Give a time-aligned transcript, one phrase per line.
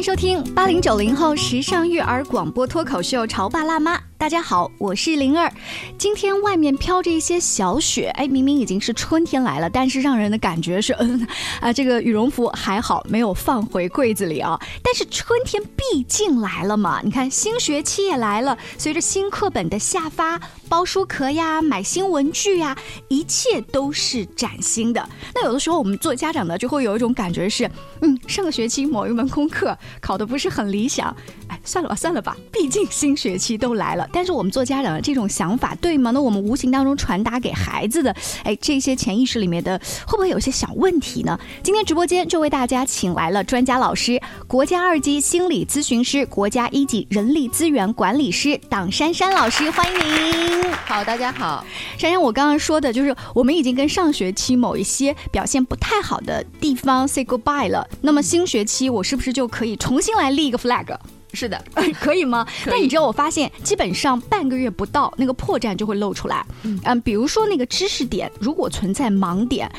[0.00, 3.98] 迎收听八零九零后时尚育儿广播脱口秀《潮爸辣妈》。
[4.20, 5.50] 大家好，我是灵儿。
[5.96, 11.26] 今天外面飘着一些小雪，哎，明明已经是春天来了，但是让人的感觉是，嗯
[11.58, 14.60] 啊，这个羽绒服还好没有放回柜子里啊。
[14.82, 22.76] 但是春天毕竟来了嘛，你看新学期也来了，随着新课本的下发，包书壳呀，买新文具呀，
[23.08, 25.08] 一切都是崭新的。
[25.34, 27.70] 那有的时候我们做家长的就会有一种感觉是，
[28.02, 31.08] 嗯，上个学期某一门功课考的不是很理想，
[31.48, 34.06] 哎，算了吧，算了吧，毕竟新学期都来了。
[34.12, 36.10] 但是我们做家长的这种想法对吗？
[36.10, 38.14] 那我们无形当中传达给孩子的，
[38.44, 41.38] 哎，这些潜意识里面的会不会有些小问题呢？
[41.62, 50.72] 今天直播间就为大家请来了专家老师，国家二级心理咨询师、国家一级人力资源管理师党珊珊老师，欢迎您。
[50.86, 51.64] 好，大家好。
[51.98, 57.86] 珊珊，我刚刚说的就是我们已经跟上学期某一些表现不太好的地方 say goodbye 了。
[58.00, 60.96] 那么新学期我是不是就可以重新来立一个 flag？
[61.32, 61.62] 是的，
[62.00, 62.46] 可以吗？
[62.66, 66.44] 但你知道，我发现基本上半个月不到，那个破绽就会露出来。
[66.62, 69.70] 嗯，比如说那个知识点，如果存在盲点，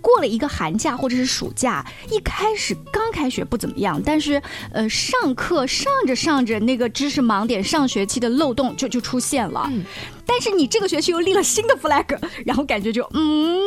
[0.00, 9.68] 过了一个寒假或者是暑假，一开始刚开学不怎么样，但是呃，上课上着上着，那个知识盲点，上学期的漏洞就就出现了。
[9.70, 9.84] 嗯，
[10.26, 13.60] 但是你这个学期又立了新的 flag， 然后感觉就嗯，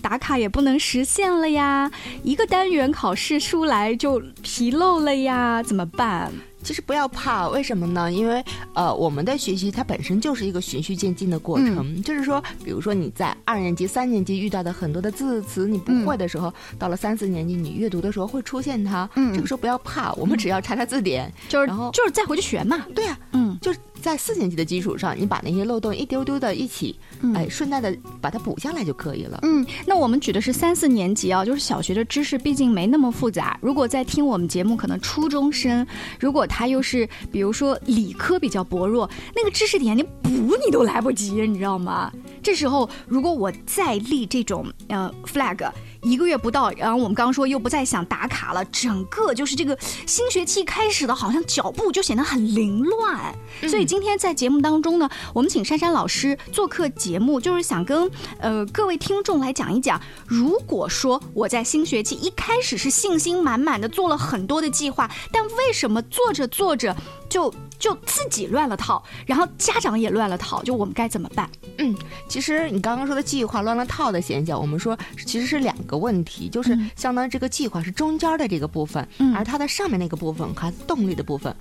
[0.00, 1.90] 打卡也不能实现了呀，
[2.22, 6.32] 一个单元考试出来就纰漏了呀，怎么办？
[6.62, 8.12] 其实不要怕，为什么呢？
[8.12, 12.02] 因为呃，我们的学习它本身就是一个循序渐进的过程。
[12.02, 19.08] 就是说，比如说你在二年级、三年级遇到的很多的字词你不会的时候，到了三四年级你阅读的时候会出现它。
[19.16, 22.86] 嗯，这个时候不要怕，我们只要查查字典，就是然后就是再回去学嘛。
[22.94, 23.78] 对呀，嗯，就是。
[24.02, 26.98] 在四年级的基础上，你把那些漏洞一丢丢的一起，
[27.36, 29.38] 哎，顺带的把它补下来就可以了。
[29.42, 33.56] 嗯，那我们举的是三四年级啊，就是小学的知识毕竟没那么复杂。
[33.62, 35.86] 如果在听我们节目，可能初中生，
[36.18, 40.30] 如果他又是比如说理科比较薄弱，那个知识点你补
[40.66, 42.12] 你都来不及，你知道吗？
[42.42, 45.70] 这时候如果我再立这种呃 flag。
[46.02, 49.76] 一个月不到，然后我们刚说又不再想打卡了，整个就是这个
[50.06, 53.34] 新学期开始的，好像脚步就显得很凌乱。
[53.68, 66.96] 所以今天在节目当中呢，我们请珊珊老师做客节目，就是想跟呃各位听众来讲一讲，如果说我在新学期一开始是信心满满的做了很多的计划，但为什么做着做着
[67.28, 67.52] 就。
[67.82, 71.50] 就自己乱了套，然后家长也乱了套，就我们该怎么办？
[71.78, 71.92] 嗯，
[72.28, 79.04] 其实你刚刚说的计划乱了套的现象，我们说其实是两个问题，就是相当于这个计划是中间的这个部分，
[79.34, 81.52] 而它的上面那个部分，和动力的部分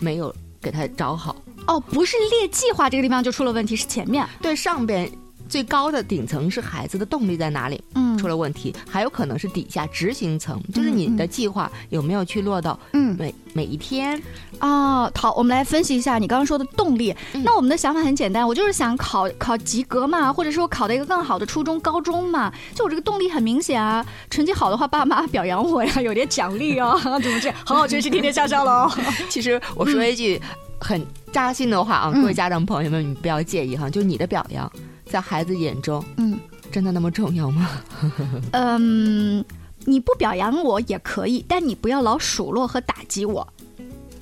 [0.00, 1.36] 没有给它找好。
[1.68, 5.08] 哦，不是列计划这个地方就出了问题，是前面对上边。
[5.48, 7.82] 最高的顶层是孩子的动力在哪里？
[7.94, 14.20] 嗯，出了问题，还有可能是底下执行层，就是你的计划有没有去落到嗯每每一天
[14.58, 15.10] 啊？
[15.14, 17.14] 好，我们来分析一下你刚刚说的动力。
[17.44, 22.52] 那我们的想法很简单，我就是想考考及格嘛，或者说考到一个更好的初中、高中嘛。
[22.74, 28.90] 就我这个动力很明显啊，成绩好的话，爸妈表扬我呀，有点奖励啊， 怎么这好好学习，天天向上喽。
[29.28, 30.40] 其实我说一句
[30.80, 34.70] 很扎心的话啊，各位家长朋友们，你不要介意哈，就你的表扬。
[35.08, 36.38] 在孩子眼中，嗯，
[36.70, 37.68] 真的那么重要吗？
[38.52, 39.44] 嗯，
[39.84, 43.46] 你不表扬我也可以，但你不要老数落和打击我。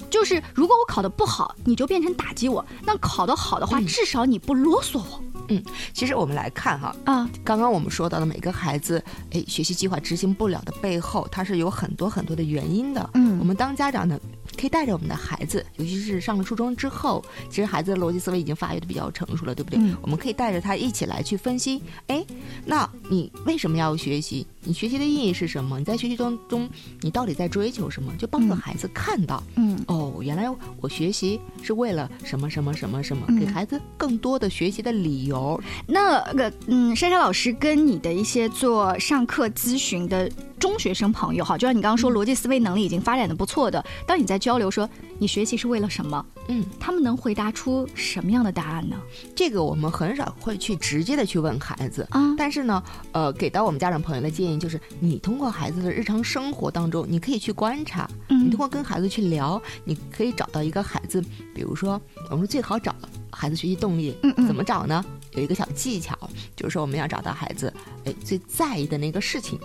[0.09, 5.23] 就是如果我考的不好，你就变成打击我；那考得好的话，至少你不啰嗦我。
[5.49, 13.11] 嗯，其实我们来看哈，啊，刚刚我们说到的每个孩子，哎，学习计划执行不了的背后，它是有很多很多的原因的。
[13.15, 14.19] 嗯，我们当家长的
[14.57, 19.79] 可以带着我们的孩子，尤其是上了初中之后，其实孩子的逻辑思维已经发育的比较成熟了，对不对？
[19.79, 22.25] 嗯，我们可以带着他一起来去分析，哎，
[22.65, 24.47] 那你为什么要学习？
[24.63, 25.79] 你学习的意义是什么？
[25.79, 26.69] 你在学习当中，
[27.01, 28.13] 你到底在追求什么？
[28.19, 30.49] 就帮助孩子看到，嗯，哦，原来
[30.81, 35.61] 我学习是为了什么什么什么什么，给孩子更多的学习的理由。
[35.87, 40.31] 那个，嗯，珊珊老师跟你的一些做上课咨询的。
[40.59, 43.85] 中学生朋友哈，就像你刚刚说，逻辑思维能力已经发展的不错的。
[44.07, 44.89] 当你在交流说
[45.19, 48.97] 你学习是为了什么，嗯，他们能回答出什么样的答案呢？
[49.35, 52.35] 这个我们很少会去直接的去问孩子啊。
[52.39, 52.83] 但是呢，
[53.13, 61.23] 呃，给到我们家长朋友的建议就是，你通过孩子的日常生活当中，你可以去观察，你通过跟孩子去聊，你可以找到一个孩子，
[61.55, 62.95] 比如说，我们最好找
[63.31, 65.05] 孩子学习动力，嗯嗯，怎么找呢？
[65.33, 66.19] 有一个小技巧，
[66.57, 67.71] 就是说我们要找到孩子
[68.07, 69.59] 哎最在意的那个事情。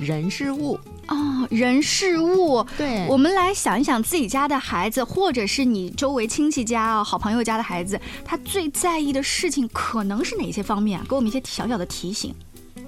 [0.00, 11.00] 人事物哦，人事物，对，我们来想一想自己家的孩子，或者是你周围亲戚家啊、好朋友家的孩子，他最在意的事情可能是哪些方面？
[11.08, 12.34] 给我们一些小小的提醒。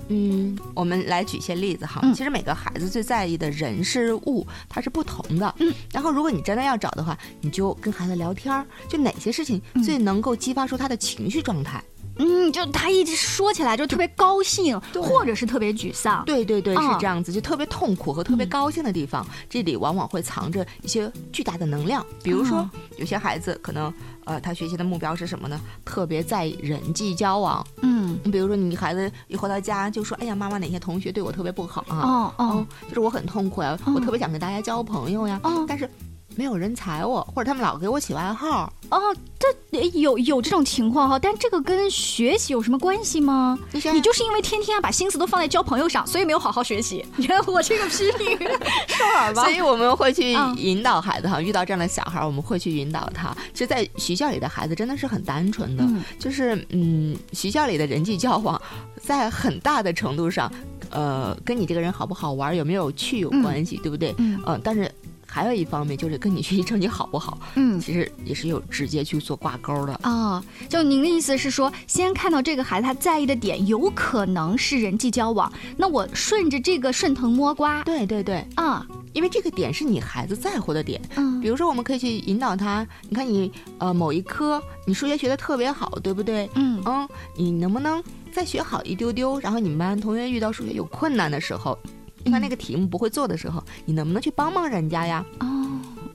[0.09, 2.03] 嗯，我们来举一些例子哈。
[2.15, 5.55] 其实每个孩子最在意的人事物，它是不同的。
[5.59, 11.83] 嗯，然后如果你真的要找的话，你就跟孩子聊天，就哪些事情最能够激发出他的情绪状态。
[12.17, 16.23] 嗯，就他一直说起来就特别高兴，或者是特别沮丧。
[16.27, 22.05] 对对对，是这样子，就特别痛苦和特别高兴的地方，这里往往会藏着一些巨大的能量。
[22.23, 22.69] 比如说，
[22.99, 23.93] 有些孩子可能，
[24.25, 25.61] 呃，他学习的目标是什么呢？
[25.85, 27.67] 特别在意人际交往。
[27.81, 35.41] 嗯，比如说你孩子一回到家就说：“哎呀，妈妈哪些同学对我特别不好啊？”哦哦，就是我很痛苦呀，我特别想跟大家交朋友呀。
[35.43, 35.89] 哦，但是。
[36.37, 38.73] 没有人睬我，或者他们老给我起外号。
[38.91, 38.99] 哦，
[39.39, 43.59] 这有有这种情况哈，但这个跟学习有什么关系吗？
[43.73, 47.05] 你就是因为天天把心思都放在交朋友上，所以没有好好学习。
[47.17, 48.39] 你看我这个批评，
[48.89, 49.45] 受耳吧。
[49.45, 53.35] 所以我们会去引导孩子哈，遇到这样的小孩，我们会去引导他。
[53.55, 55.89] 其实，在学校里的孩子真的是很单纯的，
[56.19, 58.61] 就是嗯，学校里的人际交往，
[59.01, 60.53] 在很大的程度上，
[60.91, 64.15] 呃，跟你这个人好不好玩、有没有趣有关系，对不对？
[64.19, 64.92] 嗯，但是。
[65.33, 70.45] 还有一方面就是跟你学习成绩好不好，嗯，其实也是有直接去做挂钩的啊。
[70.69, 86.51] 就您的意思是说，先看到这个孩子他在意的点有可能是人际交往，那我顺着这个顺藤摸瓜，对对对，啊，因为这个点是你孩子在乎的点，嗯，比如说我们可以去引导他，你看你呃某一科你数学学的特别好，对不对？
[86.57, 89.41] 嗯嗯，你能不能再学好一丢丢？
[89.41, 91.79] 然后你们班同学遇到数学有困难的时候。
[92.25, 95.25] 你看那个题目不会做的时候，你能不能去帮帮人家呀？
[95.41, 95.47] 哦，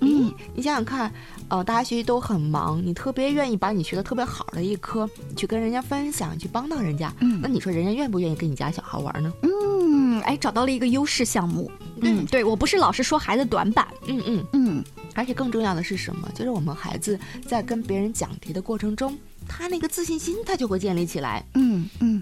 [0.01, 1.11] 嗯，你想想看，
[1.49, 7.13] 呃，大家学习都很忙，你特别愿意把你学的特别好的一科去跟人家分享，去帮到人家。
[7.19, 9.33] 嗯，那你说人家愿不愿意跟你家小孩玩呢？
[9.41, 11.69] 嗯，哎，找到了一个优势项目。
[12.01, 13.87] 嗯，对我不是老是说孩子短板。
[14.05, 14.83] 嗯嗯嗯，
[15.15, 16.29] 而且更重要的是什么？
[16.33, 19.17] 就是我们孩子在跟别人讲题的过程中，
[19.47, 21.43] 他那个自信心他就会建立起来。
[21.55, 22.21] 嗯嗯，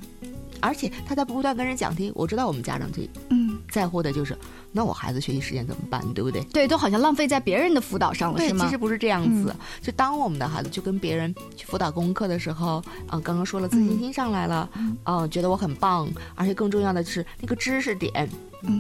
[0.62, 3.45] 而且他在不断跟人讲题，我知道我们家长最嗯。
[3.76, 4.38] 在乎的就是，
[4.72, 6.42] 那我孩子学习时间怎么办，对不对？
[6.46, 8.64] 对，都好像浪费在别人的辅导上了，是吗？
[8.64, 9.54] 其实不是这样子。
[9.82, 14.70] 就当我们的孩子去跟别人去辅导功课的时候，啊，刚刚说了自信心上来了，
[15.04, 18.30] 嗯，觉得我很棒，而且更重要的是那个知识点，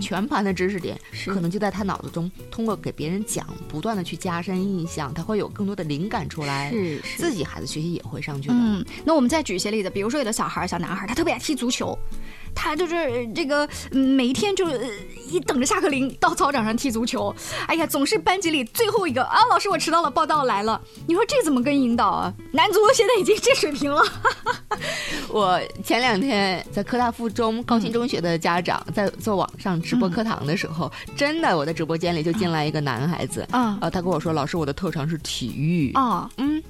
[0.02, 8.54] 全盘的知识点，可能就在他脑子中，通过给别人讲，不断的去加深印象，他会有更多的灵感出来，是自己孩子学习也会上去的。
[8.56, 11.98] 嗯，那我们再举一些例子，比如说有的小孩小男孩，他特别爱踢足球。
[12.56, 14.66] 他就是这个，每一天就
[15.30, 17.36] 一等着下课铃到操场上踢足球。
[17.68, 19.38] 哎呀，总是班级里最后一个啊！
[19.50, 20.82] 老师，我迟到了，报道来了。
[21.06, 22.34] 你说这怎么跟引导啊？
[22.52, 24.02] 男足现在已经这水平了。
[25.30, 36.64] 我前两天在科大附中高新中学的家长在做网上直播课堂的时候，真的，我的直播间里就进来一个男孩子啊，他跟我说：“老师，我的特长是体育啊。”嗯，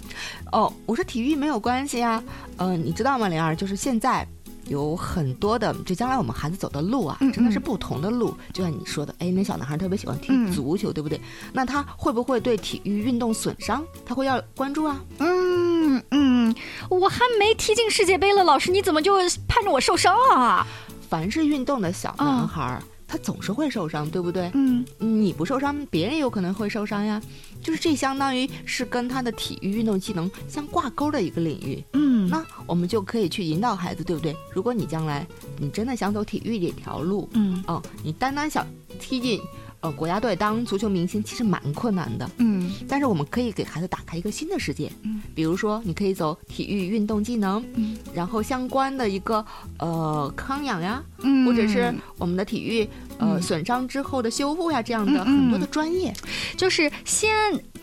[0.51, 2.23] 哦，我说体育没有关系啊。
[2.57, 3.55] 嗯，你知道吗，灵儿？
[3.55, 4.27] 就是现在。
[4.67, 8.35] 有很多的，就将来我们孩子走的路啊，真的是不同的路。
[8.53, 11.19] 就像你说的，哎，那小男孩特别喜欢踢足球，对不对？
[11.53, 13.83] 那他会不会对体育运动损伤？
[14.05, 14.99] 他会要关注啊？
[15.19, 16.55] 嗯嗯，
[16.89, 19.13] 我还没踢进世界杯了，老师你怎么就
[19.47, 20.65] 盼着我受伤啊？
[21.07, 22.81] 凡是运动的小男孩。
[23.07, 24.49] 他总是会受伤，对不对？
[24.55, 27.21] 嗯，你不受伤，别人也有可能会受伤呀。
[27.61, 31.83] 就是这相当于是跟他的体育运动技能相挂钩的一个领域。
[31.93, 34.35] 嗯，那我们就可以去引导孩子，对不对？
[34.53, 35.25] 如果你将来
[35.59, 38.65] 你真的想走体育这条路，嗯，哦，你单单想
[38.99, 39.39] 踢进。
[39.81, 49.45] 呃，国家队当足球明星其实蛮困难的，嗯，但是我们可以给孩子打开一个新的世界，嗯，比如说你可以走体育运动技能，嗯，然后相关的一个
[49.77, 56.13] 呃康养呀，嗯，或者是我们的体育呃损伤之后的修复呀，这样的很多的专业，
[56.57, 57.31] 就是先。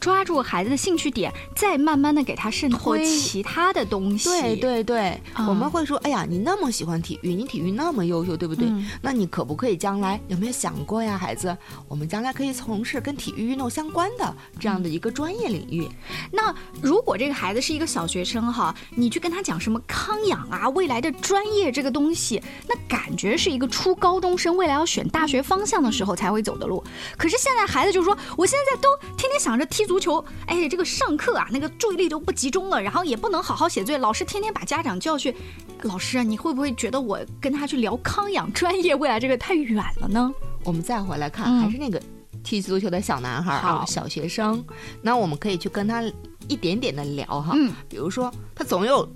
[0.02, 4.28] 抓住孩子的兴趣点，再慢慢的给他渗透其他的东西。
[4.28, 8.66] 对对对，我们会说，哎呀，你那么喜欢体育，你体育那么优秀，对不对？
[9.00, 11.56] 那你可不可以将来有没有想过呀，孩子？
[11.86, 15.88] 我们将来可以从事跟体育运动相关的这样的一个专业领域。
[16.32, 26.82] 那如果这个孩子是一个小学生哈，你去跟他讲什么康养啊，未来的专业这个东西，那感觉是一个初高中生未来要选大学方向的时候才会走的路。
[27.16, 29.82] 可是现在孩子就说，我现在都天天想着踢。
[29.82, 35.34] 足球，哎，这个上课啊，那个注意力都不集中了，然后也不能好好写作业，老师天天把家长叫去。
[35.82, 40.32] 老师啊，你会不会觉得我跟他去聊康养专业，未来这个太远了呢？
[40.64, 42.00] 我们再回来看，还是那个
[42.42, 44.64] 踢足球的小男孩啊，小学生，
[45.02, 46.02] 那我们可以去跟他
[46.48, 49.06] 一点点的聊哈，嗯，比如说他总有。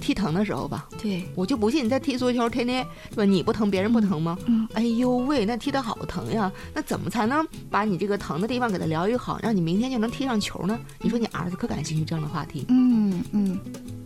[0.00, 3.24] 踢疼的时候吧，对我就不信你在踢足球，天天对吧？
[3.24, 4.36] 你不疼，别人不疼吗？
[4.46, 6.50] 嗯，哎呦喂，那踢得好疼呀！
[6.74, 10.78] 那怎么才能把你这个疼的地方给他疗愈好，让你明天就能踢上球呢？
[11.00, 12.64] 你说你儿子可感兴趣这样的话题？
[12.68, 13.58] 嗯嗯。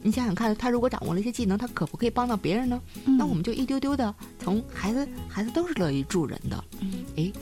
[0.03, 2.79] 你想想看，他如果掌握了一些技能，他可不可以帮到别人呢？
[3.05, 6.63] 那我们就一丢丢的从孩子，孩子都是乐于助人的，
[7.17, 7.33] 哎，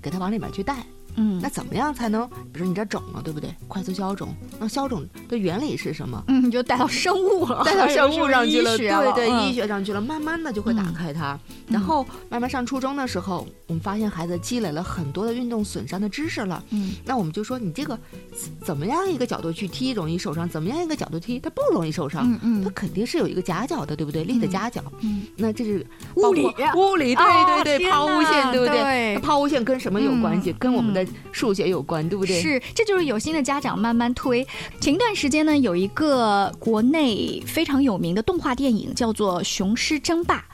[0.00, 0.84] 给他往里面去带。
[1.16, 3.54] 嗯，那怎么样才能，比如说你这肿了，对不对？
[3.68, 4.34] 快速消肿。
[4.58, 6.22] 那消肿的原理是什么？
[6.28, 11.38] 嗯，你就带到生物了， 带到生物上去了， 对对，医学上去了，慢慢的就会打开它。
[11.68, 16.62] 然后慢慢上初中的时候，我们发现孩子积累了很多的运动损伤的知识了。
[16.70, 17.98] 嗯，那我们就说你这个
[18.64, 22.30] 怎么样一个角度去踢容易受伤，怎么样一个角度踢它不容易受伤？
[22.30, 24.24] 嗯嗯，它肯定是有一个夹角的，对不对？
[24.24, 24.82] 力的夹角。
[25.00, 25.84] 嗯，那这是
[26.16, 26.46] 物理，
[26.76, 29.18] 物理，对对对，抛物线，对不对？
[29.18, 30.52] 抛物线跟什么有关系？
[30.58, 31.86] 跟我们的数学有。
[31.86, 32.42] 关对不对？
[32.42, 34.44] 是，这就是有心的家长慢慢推。
[34.80, 40.44] 前段时间呢，有一个国内非常有名的动画电影，叫做《雄狮争霸》。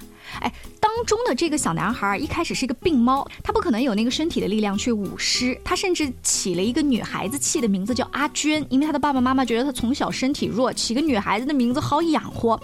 [0.41, 12.61] 哎，当中的这个小男孩一开始是一个病猫，他不可能有那个身体的力量去舞狮，他甚至起了一个女孩子气的名字叫阿娟，因为他的爸爸妈妈觉得他从小身体弱，起个女孩子的名字好养活。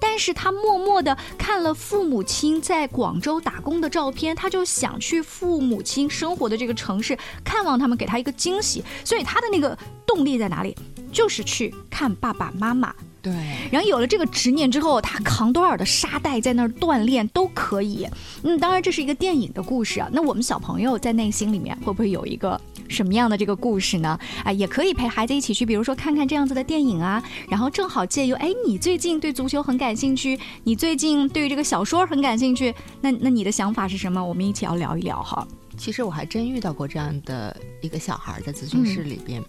[0.00, 8.82] 但是他默默的看了父母亲在广州打工的照片，他就想去父母亲生活的这个城市看望他们，给他一个惊喜。
[9.04, 9.76] 所以他的那个
[10.06, 10.76] 动力在哪里？
[11.12, 12.94] 就是去看爸爸妈妈。
[13.22, 13.32] 对，
[13.70, 18.08] 然后有了这个执念之后，他扛多少的沙袋在那儿锻炼都可以。
[18.42, 20.08] 嗯，当然这是一个电影的故事啊。
[20.10, 22.58] 那我们小朋友在内心里面会不会有一个
[22.88, 24.18] 什么样的这个故事呢？
[24.42, 27.22] 啊，也可以陪孩子一起去，比如说看看这样子的电影啊。
[27.46, 34.24] 然后正好借由，哎，你最近对足球很感兴趣，你最近对这个小说很感兴趣，那那你的想法是什么？
[34.24, 35.46] 我们一起要聊一聊哈。
[35.76, 39.42] 其实我还真遇到过这样的一个小孩在咨询室里边，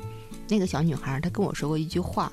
[0.50, 2.30] 那个小女孩她跟我说过一句话。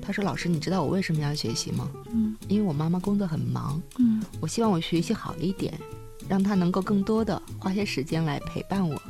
[0.00, 1.88] 他说：“老师，你知道我为什么要学习吗？
[2.12, 5.72] 嗯，因为我妈妈工作很忙，嗯，我希望我学习好一点，
[6.28, 9.00] 让她能够更多的花些时间来陪伴我。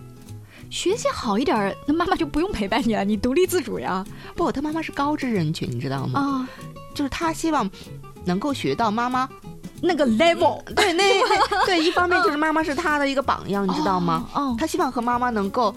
[0.70, 4.04] 学习好一点，那妈妈就不用陪伴你了，你独立自主呀。
[4.34, 6.20] 不，他妈妈是高知人群，你知道吗？
[6.20, 6.48] 啊，
[6.94, 7.70] 就是他希望
[8.24, 9.28] 能够学到妈妈
[9.80, 10.62] 那个 level。
[10.74, 11.04] 对，那
[11.66, 14.28] 对，一方面就是妈妈是他的一个榜样，你知道吗？
[14.34, 15.74] 哦，他希望和妈妈能够。”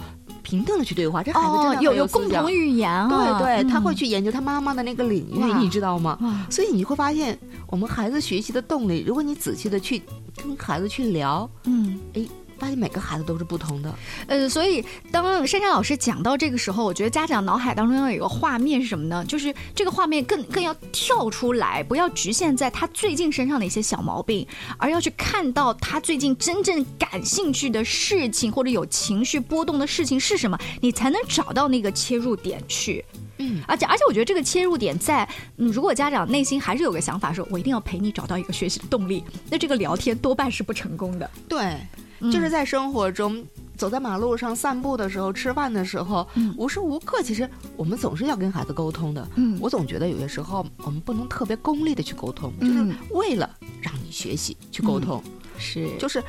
[0.49, 6.17] 平等的去对话，这孩子真的有有共同语言对对，他会去研究他妈妈的那个领域，你知道吗？
[6.49, 7.37] 所以你会发现，
[7.67, 10.01] 我们孩子学习的动力，如果你仔细的去
[10.35, 12.25] 跟孩子去聊，嗯，哎。
[12.59, 13.95] 发现每个孩子都是不同的，
[14.27, 19.23] 呃，所以当珊珊老师讲到这个时候，我觉得家长脑海当中要有一个画面是什么呢？
[19.25, 24.45] 就是这个画面更更要跳出来，不要局限在他最近身上的一些小毛病，
[24.77, 33.03] 而要去看到他最近真正感兴趣的事情或者有情绪波动的事情是什么，你才能找到那个切入点去。
[33.37, 41.29] 嗯，而且而且我觉得这个切入点在，嗯，如果家长内心还是有个想法，说我一定要陪你找到一个学习的动力，那这个聊天多半是不成功的。
[41.47, 41.77] 对。
[42.19, 43.45] 就是在生活中，
[43.77, 49.27] 走在马路上散步的时候，吃饭的时候，无时无刻，其实我们总是要跟孩子沟通的。
[49.35, 53.49] 嗯，我总觉得有些时候我们不能特别功利的去沟通，就是为了
[53.81, 55.23] 让你学习去沟通，
[55.57, 56.23] 是，就是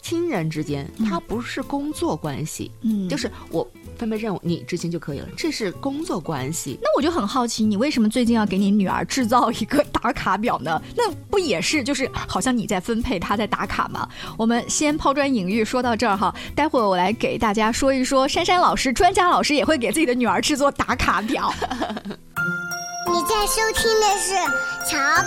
[0.00, 3.66] 亲人之间，他不是工作关系，嗯，就是我。
[4.02, 5.28] 分配任务，你执行就可以了。
[5.36, 6.76] 这是工作关系。
[6.82, 10.82] 那我就很好奇，你为什么最近要给你女儿制造一个打卡表呢？
[10.96, 14.08] 那不也是就是好像你在分配，她在打卡吗？
[14.36, 16.34] 我们先抛砖引玉，说到这儿哈。
[16.56, 21.54] 待会儿我来给大家说一说，珊珊老师、专家老师也会给自己的女儿制作打卡表。
[23.12, 24.34] 你在收听的是
[24.90, 25.21] 《乔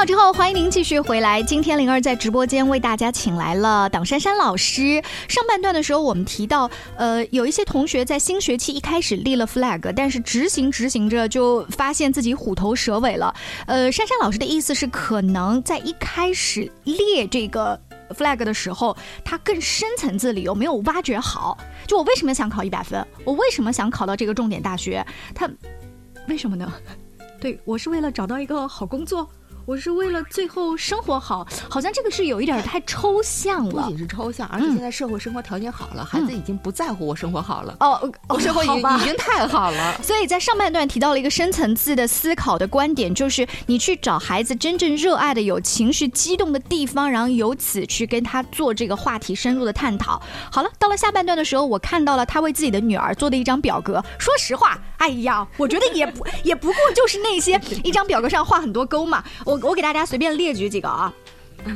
[0.00, 1.42] 告之后，欢迎您继续回来。
[1.42, 4.94] 今天灵儿在直播间为大家请来了党珊珊老师。
[5.28, 13.34] 上半段的时候，我们提到，呃，有一些同学在新学期一开始立了 flag，但是执行执行着就发现自己虎头蛇尾了。
[13.66, 17.78] 呃，珊珊老师的意思是，可能在一开始列这个
[18.16, 21.58] flag 的时候，他更深层次理由没有挖掘好。
[21.86, 23.06] 就我为什么想考一百分？
[23.22, 25.06] 我为什么想考到这个重点大学？
[25.34, 25.46] 他
[26.26, 26.72] 为什么呢？
[27.38, 29.28] 对我是为了找到一个好工作。
[29.66, 33.84] 我是为了最后生活好，好像这个是有一点太抽象了。
[33.84, 37.76] 不仅是抽象，而且现在社会生活条件好了，孩子已经不在乎我生活好了。
[37.80, 39.96] 哦，我生活已经已经太好了。
[40.02, 50.20] 所以在上半段提到了一个深层次的思考的观点，就是你去找孩子真正热爱的、有情绪激动的地方，然后由此去跟他做这个话题深入的探讨。
[50.50, 54.02] 好了，到了下半段的时候，我看到了他为自己的女儿做的一张表格。
[54.18, 59.22] 说实话，哎呀，我觉得也不也不过就是那些 一张表格上画很多勾嘛。
[59.50, 61.12] 我我给大家随便列举几个啊，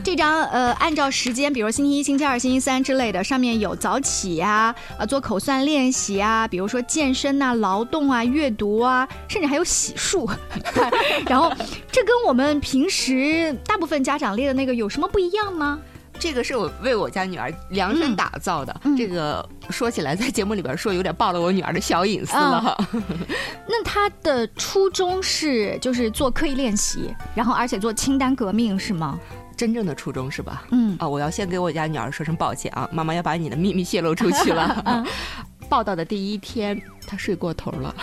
[0.04, 10.30] 这张呃，按照时间，比如星期一、星期二、星期三之类的，上面有早起呀，呃，做口算练习啊，比如说健身呐、劳动啊、阅读啊，甚至还有洗漱。
[11.26, 11.52] 然后，
[11.90, 15.80] 这跟我们平时大部分家长列的那个有什么不一样吗？
[16.18, 18.74] 这个是我为我家女儿量身打造的。
[18.96, 22.88] 这个说起来，在节目里边说，有点暴露我女儿的小隐私了哈。
[23.68, 29.18] 那她的初衷是就是做刻意练习，然后而且做清单革命是吗？
[29.56, 30.64] 真正的初衷是吧？
[30.70, 35.04] 嗯啊，我要先给我家女儿说声抱歉啊，妈妈要把你的秘密泄露出去了。
[35.68, 37.94] 报道的第一天，她睡过头了。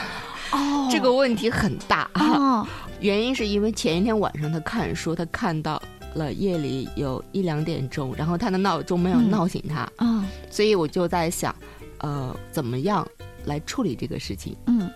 [0.52, 2.68] 哦，这个问题很大啊。
[3.00, 5.82] 原因是因为前一天晚上她看书，她看到。
[6.16, 11.56] 了夜里有一两点钟，然后他的闹钟没有闹醒他，嗯，所以我就在想，
[12.00, 13.08] 呃，怎么样
[13.46, 14.90] 来处理这个事情，嗯，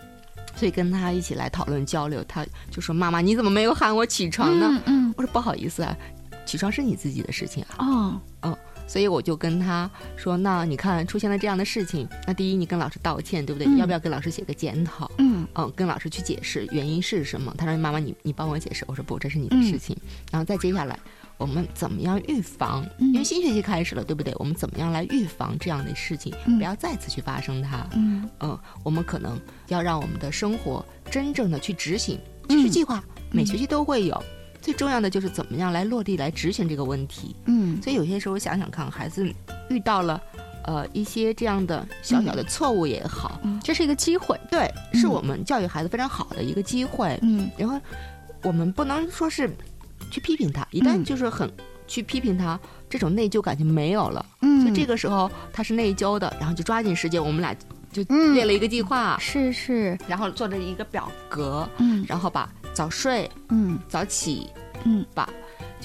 [0.54, 5.96] 所以跟他一起来讨论交流，他就说：“妈妈，你怎么没有喊我起床呢？”嗯，我说：“不好意思啊，
[6.44, 8.56] 起床是你自己的事情啊。”哦，嗯。
[8.86, 13.76] 所以我就跟他说：“那你看出现了这样的事情，那第一你跟老师道歉，对不对？
[13.78, 15.10] 要不要给老师写个检讨？
[15.18, 19.96] 嗯，嗯，跟老师去解释原因是什么？”他说：“妈妈，你你帮我解释。”我说：“不，这是你的事情。”
[20.30, 20.98] 然后再接下来，
[21.36, 22.86] 我们怎么样预防？
[22.98, 24.32] 因为新学期开始了，对不对？
[24.38, 27.86] 我们怎么样来预防这样的事情，不要再次去发生它？
[27.94, 29.38] 嗯，嗯，我们可能
[29.68, 33.02] 要让我们的生活真正的去执行，其实计划
[33.32, 34.22] 每学期都会有。
[34.66, 37.36] 最重要的就是怎么样来落地来执行这个问题。
[37.44, 39.24] 嗯，所以有些时候想想看，孩子
[39.70, 40.20] 遇到了，
[40.64, 44.36] 呃，一些这样的小小的错误也好，这是一个机会。
[44.50, 47.16] 对，是我们教育孩子非常好的一个机会。
[47.22, 47.80] 嗯，然后
[48.42, 49.48] 我们不能说是
[50.10, 51.48] 去批评他，一旦就是很
[51.86, 52.58] 去批评他，
[52.90, 54.26] 这种内疚感就没有了。
[54.40, 57.54] 嗯，所以这个时候他是内疚的，然后就抓紧时间，我们俩
[57.92, 62.52] 就列了一个计划，是是，然后做了一个表格，嗯，然后把。
[62.76, 64.50] 早睡，嗯，早起，
[64.84, 65.26] 嗯，把，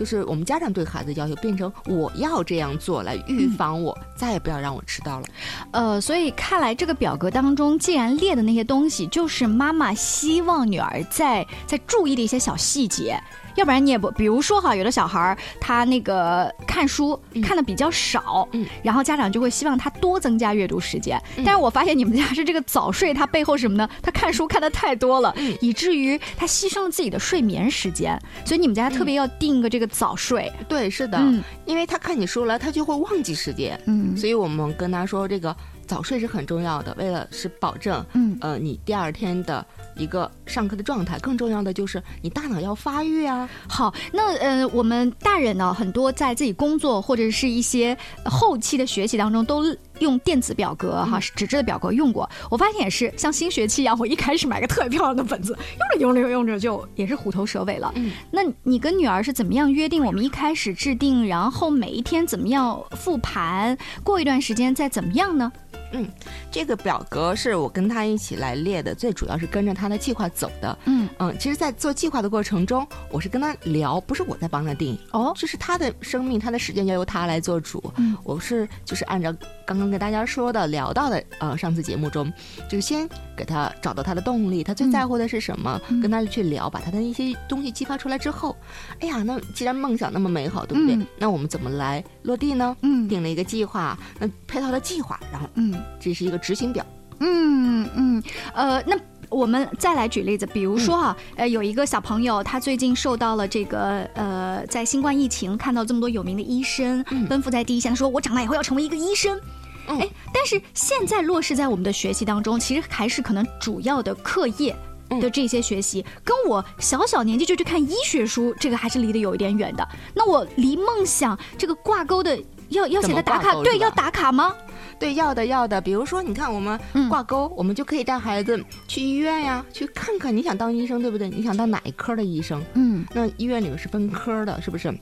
[0.02, 5.28] 就是我们家长对孩子要求变成我要这样做来预防我再也不要让我迟到了，
[5.74, 13.22] 呃，所以看来这个表格当中既然列的那些东西，就是妈妈希望女儿在在注意的一些小细节。
[13.56, 21.22] 要不然你也不，比如说哈，有的小孩儿他那个看书看的比较少，嗯，然后家长就会希望他多增加阅读时间。
[21.44, 23.90] 但是我发现你们家是这个早睡，他背后什么呢？
[24.02, 28.18] 他看书看的太多了，以至于他牺牲了自己的睡眠时间。
[28.46, 30.52] 所以你们家特别要定一个这个早睡。
[30.68, 31.20] 对，是的，
[31.66, 33.80] 因为他看你书了，他就会忘记时间。
[33.86, 35.56] 嗯，所以我们跟他说这个。
[35.88, 39.66] 早睡是很重要的，为了是保证，嗯呃，你第二天的
[39.98, 41.20] 一个上课的状态。
[41.20, 43.50] 更重要的就是你大脑要发育啊。
[43.68, 49.66] 好，那呃，我们大人呢，很多在自己工作或者是一些后期的学习当中都。
[50.02, 55.58] 用电子表格哈，纸质的表格用过，我发现也是像新学期一样，我一开始买个特别漂亮的本子，
[56.00, 57.92] 用着用着用着就也是虎头蛇尾了。
[57.96, 60.04] 嗯，那你跟女儿是怎么样约定？
[60.04, 63.78] 我们一开始制定，然后每一天怎么样复盘？
[64.04, 65.52] 过一段时间再怎么样呢？
[65.92, 66.08] 嗯，
[66.52, 70.78] 这个表格是我跟他一起来列的，最主要是跟着他的计划走的。
[70.86, 74.98] 嗯嗯，其实，在做计划的过程中，我是跟他聊，不是我在帮他定。
[75.12, 77.84] 哦，这是他的生命，他的时间要由他来做主。
[77.98, 79.34] 嗯，我是就是按照
[79.66, 82.32] 刚刚跟大家说的聊到的，呃，上次节目中，
[82.70, 88.56] 就是先给他找到他的动力，他最在乎的是什么，跟他去聊，把他的一些东西激发出来之后，
[89.00, 90.98] 哎呀，那既然梦想那么美好，对不对？
[91.18, 92.76] 那我们怎么来落地呢？
[92.82, 95.81] 嗯，定了一个计划，那配套的计划，然后嗯。
[96.00, 96.86] 这是一个执行表。
[97.20, 98.98] 嗯嗯，呃，那
[99.30, 109.40] 我们再来举例子，比如说哈，呃，有一个小朋友，他最近受到了这个呃，在新冠疫情看到这么多有名的医生奔赴在第一线，他说我长大以后要成为一个医生。
[109.88, 114.76] 哎，但是现在落实在我们的学习当中，其实还是可能主要的课业
[115.22, 119.88] 的这些学习，跟我小小年纪就去看医学书，这个还是离得有一点远的。
[120.14, 122.40] 那我离梦想这个挂钩的，
[122.70, 124.54] 要要写在打卡，对，要打卡吗？
[125.02, 131.28] 对，要的要的，比如说，你看我们挂钩，我们就可以带孩子去医院呀，去看看你想当医生，对不对？
[131.28, 132.64] 你想当哪一科的医生？
[132.76, 134.94] 嗯，那医院里面是分科的，是不是？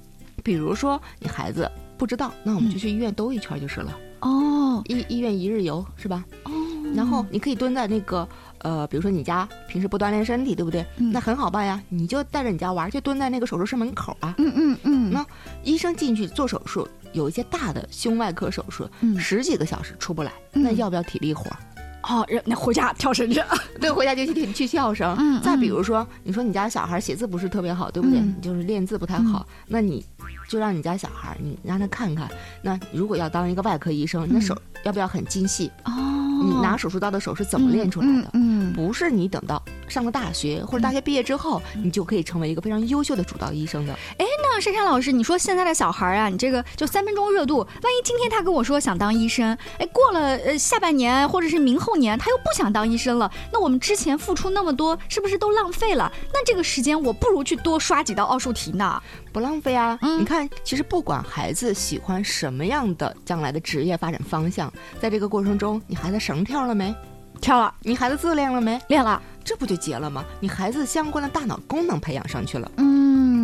[0.41, 3.93] 比如说你孩子不知道，那我们就去医院兜一圈就是了。
[4.21, 6.23] 哦，医医院一日游是吧？
[6.45, 6.51] 哦，
[6.95, 8.25] 然后你可以蹲在那个。
[8.61, 10.85] 呃，比如说你家平时不锻炼身体，对不对？
[10.97, 14.35] 那很好办呀，你就带着你家娃就蹲在那个手术室门口啊。
[14.37, 15.11] 嗯嗯嗯。
[15.11, 15.25] 那
[15.63, 21.49] 医生进去做手术，有一些大的胸外科手术，十几个小时出不来，那要不要体力活？
[22.03, 23.43] 哦，那回家 跳绳去。
[23.79, 25.15] 对，回家就去去跳绳。
[25.19, 25.41] 嗯。
[25.41, 28.21] 再比如说，你说你家小孩写字不是特别好，对不对？
[28.41, 30.03] 就是练字不太好，那你
[30.47, 32.27] 就让你家小孩，你让他看看，
[32.61, 35.69] 那如果要当一个外科医生，那手要不要很精细？
[35.83, 36.08] 哦。
[36.41, 38.29] 你拿手术刀的手是怎么练出来的？
[38.33, 43.93] 嗯，不是你等到上了大学或者大学毕业之后，你就可以成为一个非常优秀的主刀医生的。
[44.17, 44.25] 哎，
[44.59, 56.11] 珊珊老师，你说现在的小孩啊，你这个就三分钟热度，万一今天他跟我说想当医生，哎，过了呃下半年或者是明后年他又不想当医生了，那我们之前付出那么多，是不是都浪费了？
[56.33, 59.01] 那这个时间我不如去多刷几道奥数题呢？
[59.31, 59.97] 不浪费啊！
[60.01, 66.93] 你看，其实不管孩子喜欢什么样的将来的职业发展方向，在这个过程中，你孩子绳跳了没？
[67.39, 67.73] 跳了。
[67.81, 68.79] 你孩子字练了没？
[68.87, 69.21] 练了。
[69.45, 70.25] 这不就结了吗？
[70.39, 72.69] 你孩子相关的大脑功能培养上去了。
[72.77, 73.38] 嗯，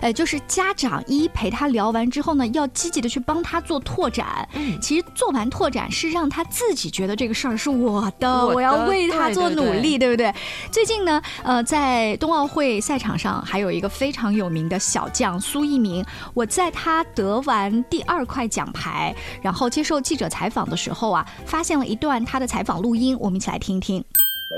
[0.00, 4.48] 哎，就是家长一陪他聊完之后呢，要积极的去帮他做拓展。
[4.54, 10.32] 嗯，其实做完拓展是让他自己觉得这个事儿是我的，我要为他做努力，对不对？
[10.70, 16.04] 最近呢，呃，在冬奥会赛场上还有一个非常有名的小将苏翊鸣，
[16.34, 24.04] 我在他得完第二块奖牌，然后接受记者采访的时候啊，发现了一段他的采访录音，我们一起来听一听。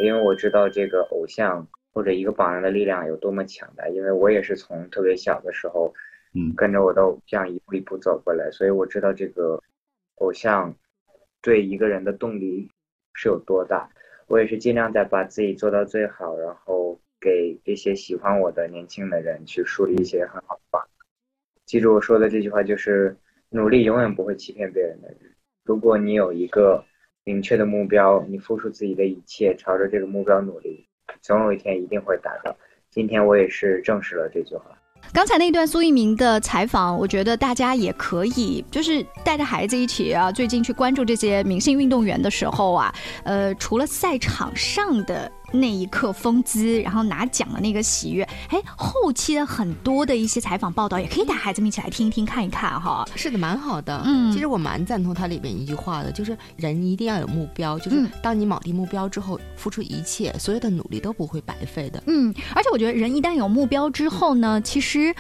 [0.03, 1.64] 因为我知道这个偶像
[1.95, 5.95] 或者一个榜样的力量有多么强大，因为我也是从特别小的时候，
[6.35, 9.63] 嗯，跟着我的偶像一步一步走过来，所以我知道这个
[10.17, 10.75] 偶像
[11.41, 12.69] 对一个人的动力
[13.15, 13.89] 是有多大。
[14.27, 20.83] 我也是尽量在把自己做到最好，然后给这些喜欢我的年轻的人去树立一些很好的榜。
[21.65, 23.17] 记住我说的这句话，就是
[23.51, 25.35] 努力永远不会欺骗别人的人。
[25.63, 26.85] 如果你有一个。
[27.27, 30.87] 明确的目标，你付出自己的一切，朝着这个目标努力，
[31.25, 32.55] 总有一天一定会达到。
[32.91, 34.65] 今天我也是证实了这句话。
[35.13, 45.31] 刚才那段苏一鸣的采访，我觉得大家也可以，就是带着孩子一起啊，最近去关注这些明星运动员的时候啊，呃，除了赛场上的。
[45.55, 53.07] 那一刻风姿，然后拿奖的那个喜悦，哎，后期的很多的一些采访报道，也可以带孩子们一起来听一听、看一看哈。
[53.14, 54.03] 是的，蛮好的。
[54.05, 62.03] 嗯，其实我蛮赞同它里边一句话的，就是人一定要有目标，就是当你铆定目标之后，付出一切，所有的努力都不会白费的。
[62.07, 65.14] 嗯，而且我觉得人一旦有目标之后呢，其实。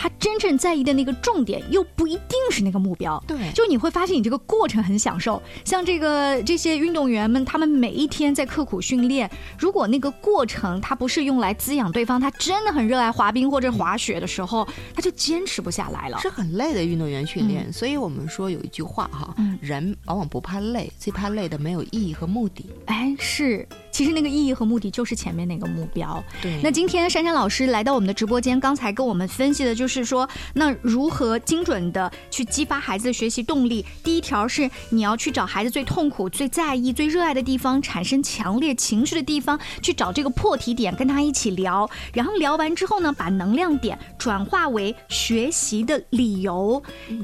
[0.00, 5.42] 他真正在意的那个重点又不一定是那个目标，对，就你会发现你这个过程很享受。
[5.64, 17.72] 像这个这些运动员们，他们每一天在刻苦训练，如果那个过程他不是用来滋养对方，他真的很热爱滑冰或者滑雪的时候，他就坚持不下来了，是很累的运动员训练。
[17.72, 22.70] 所以我们说有一句话哈，人往往不怕累，最怕累的没有意义和目的。
[22.86, 23.66] 哎，是。
[23.98, 26.22] 其实那个意义和目的就是前面那个目标。
[26.40, 33.84] 对，那今天珊珊老师来到我们的直播间，刚才跟我们分析的就是说，那如何精准的去激发孩子的学习动力？
[34.04, 41.90] 第一条是你要去找孩子最痛苦、最在意、最热爱的地方，产生强烈情绪的地方，去找这个破题点，跟他一起聊。
[42.12, 46.80] 然后聊完之后呢，把能量点转化为学习的理由。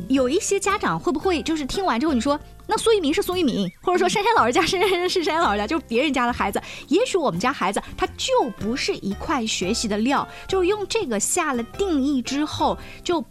[0.08, 2.36] 有一些家长会不会就是听完之后你说？
[2.66, 6.60] 那苏一鸣是苏一鸣，或者说珊珊老师家是是珊珊老师家，就是别人家的孩子。
[6.88, 13.22] 也许我们家孩子他就不是一块学习的料，就用这个下了定义之后，就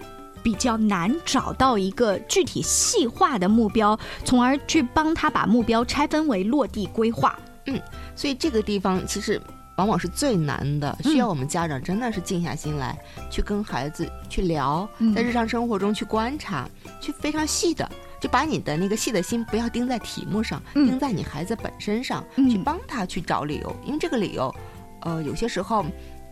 [0.43, 7.37] 比较难找到一个具体细化的目标，从而去帮他把目标拆分为落地规划。
[7.65, 7.81] 嗯，
[8.15, 9.41] 所以这个地方其实
[9.77, 12.95] 往往是最难的，需要我们家长真的是静下心来，
[13.31, 16.69] 去跟孩子去聊，在日常生活中去观察，
[17.01, 17.89] 去非常细的。
[18.23, 23.75] 就把你的那个细的心不要盯在题目上，盯在你孩子本身上，去帮他去找理由。
[23.85, 24.55] 因为这个理由，
[25.01, 25.85] 呃，有些时候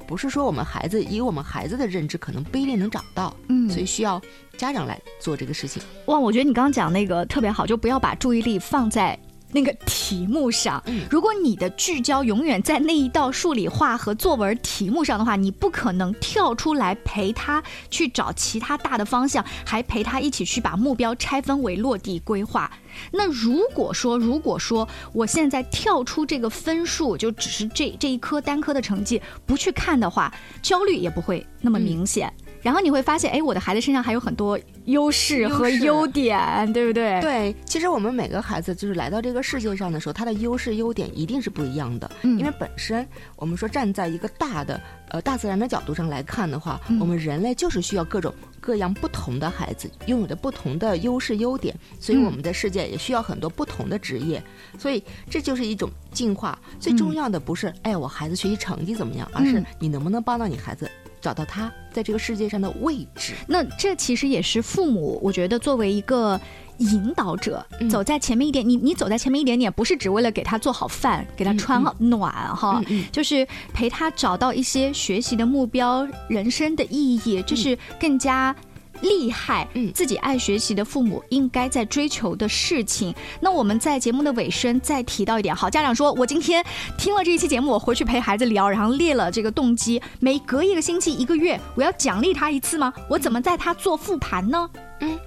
[0.08, 4.22] 不是说我们孩子以我们孩子的认知可能不一定能找到，嗯，所以需要
[4.56, 5.84] 家长来做这个事情。
[6.06, 9.20] 哇，我觉得你刚刚讲那个特别好，就不要把注意力放在。
[9.52, 22.72] 那个题目上，如果你的聚焦永远在那一道数理化和作文题目上的话，你不可能跳出来陪他去找其他大的方向，还陪他一起去把目标拆分为落地规划。
[23.12, 32.32] 那如果说，如果说我现在跳出这个分数，就只是这这一科单科的成绩不去看的话，焦虑也不会那么明显。
[32.62, 37.20] 然后你会发现，哎，我的孩子身上还有很多优势和优点，对不对？
[37.22, 42.10] 对，其实我们每个孩子就是来到这个世界上的时候，他的优势优点一定是不一样的。
[42.22, 54.42] 嗯，因为本身我们说站在一个大的呃大自然的角度上来看的话，我们人类就是需要各种各样不同的孩子拥有的不同的优势优点，所以我们的世界也需要很多不同的职业，
[54.78, 56.58] 所以这就是一种进化。
[56.80, 60.90] 最重要的不是哎我孩子学习成绩怎么样，而是你能不能帮到你孩子。
[61.22, 66.40] 找到他在这个世界上的位置，那这其实也是父母，我觉得作为一个
[66.78, 72.82] 引导者，走在前面一点，你你走在前面一点点，不是只为了给他做好饭，给他穿暖哈，
[73.12, 78.56] 就是陪他找到一些学习的目标、人生的意义，这是更加。
[79.02, 83.14] 厉害，嗯，自己爱学习的父母应该在追求的事情。
[83.40, 86.64] 那我们在节目的尾声再提到一点，好，家长说我今天
[86.98, 92.94] 听了这一期节目，我回去陪孩子聊，然后列了这个动机，每隔一个星期、一个月，我要奖励他一次吗？
[93.10, 94.70] 我怎么在他做复盘呢？
[95.00, 95.20] 嗯。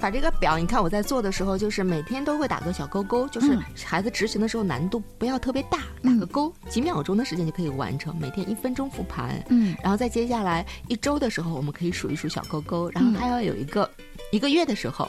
[0.00, 13.88] 把这个表，你看我在做的时候，就是每天都会打个小勾勾，就是孩子执行的时候难度不要特别大，打个勾，几秒钟的时间就可以完成，每天一分钟复盘，嗯，然后再接下来一周的时候，我们可以数一数小勾勾，然后他要有一个
[14.32, 15.08] 一个月的时候。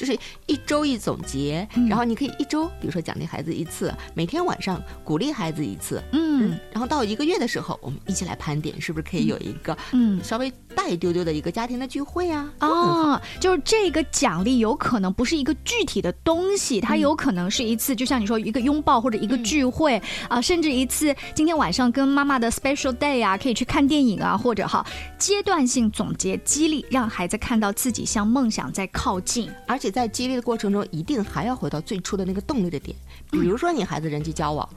[0.00, 12.50] 就是一周一总结，然后你可以一周，比如说奖励孩子一次，每天晚上鼓励孩子一次，嗯，然后到一个月的时候，我们一起来盘点，是不是可以有一个嗯稍微大一丢丢的一个家庭的聚会啊？
[12.60, 24.82] 哦，就是这个奖励有可能不是一个具体的东西，它有可能是一次，就像你说一个拥抱或者一个聚会啊，甚至一次今天晚上跟妈妈的 special day 啊，可以去看电影啊，或者哈
[25.18, 29.89] 阶段性总结激励，让孩子看到自己向梦想在靠近，而且。
[29.90, 32.96] 在激励的过程中，一定还要回到最初的那个动力的点。
[33.30, 34.68] 比如说，你孩子人际交往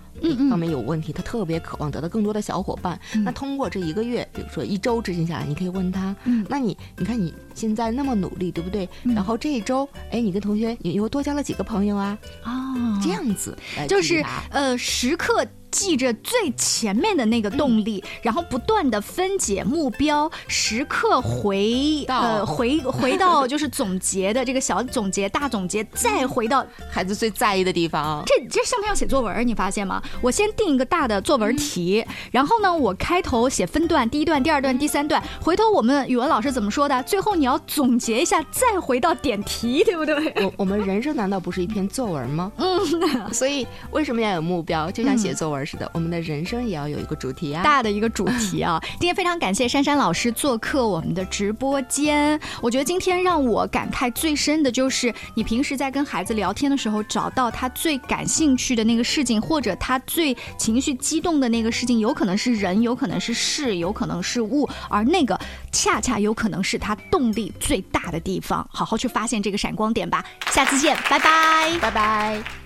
[0.49, 2.99] 方面有问题，他特别渴望得到更多的小伙伴。
[3.23, 6.15] 那通过这一个月，比如说一周执行下来，你可以问他：，
[6.47, 8.88] 那你，你看你现在那么努力，对不对？
[9.04, 12.17] 然后这一周，哎，你跟同学你又多交了几个朋友啊？
[12.45, 15.45] 哦，这样子，就是呃，时刻。
[15.74, 28.24] 记着最前面的那个动力，然后不断的分解目标，时刻回呃回回到 就是总结的这个小总结、大总结，再回到孩子最在意的地方。
[28.28, 29.46] 这这像不像写作文？
[29.48, 30.00] 你发现吗？
[30.22, 37.02] 我先定一个大的作文题，然后呢，我开头写分段，第一段、第二段、第三段，回头我们语文老师怎么说的？
[37.02, 40.32] 最后你要总结一下，再回到点题，对不对？
[40.46, 42.52] 我我们人生难道不是一篇作文吗？
[42.58, 44.92] 嗯，所以为什么要有目标？
[44.92, 45.62] 就像写作文。
[45.65, 48.82] 是的，我们的人生也要有一个主题啊，大的一个主题啊。
[48.99, 52.39] 今天非常感谢珊珊老师做客我们的直播间。
[52.62, 65.39] 我觉得今天让我感慨最深的就是，你平时在跟孩子聊天的时候，找到他最感兴趣的那个事情，或者他最情绪激动的那个事情，有可能是人，有可能是事，有可能是物，而那个
[65.71, 68.67] 恰恰有可能是他动力最大的地方。
[68.71, 70.23] 好好去发现这个闪光点吧。
[70.52, 72.62] 下次见，拜拜，拜拜。